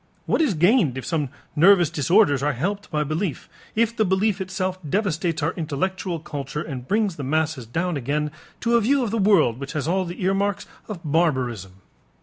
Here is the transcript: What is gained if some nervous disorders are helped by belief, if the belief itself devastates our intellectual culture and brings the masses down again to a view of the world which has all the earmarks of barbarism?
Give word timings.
What 0.25 0.41
is 0.41 0.55
gained 0.55 0.97
if 0.97 1.05
some 1.05 1.29
nervous 1.55 1.91
disorders 1.91 2.41
are 2.41 2.53
helped 2.53 2.89
by 2.89 3.03
belief, 3.03 3.47
if 3.75 3.95
the 3.95 4.03
belief 4.03 4.41
itself 4.41 4.79
devastates 4.81 5.43
our 5.43 5.53
intellectual 5.53 6.17
culture 6.17 6.63
and 6.63 6.87
brings 6.87 7.17
the 7.17 7.23
masses 7.23 7.67
down 7.67 7.97
again 7.97 8.31
to 8.61 8.75
a 8.77 8.81
view 8.81 9.03
of 9.03 9.11
the 9.11 9.19
world 9.19 9.59
which 9.59 9.73
has 9.73 9.87
all 9.87 10.05
the 10.05 10.23
earmarks 10.23 10.65
of 10.87 11.01
barbarism? 11.05 11.81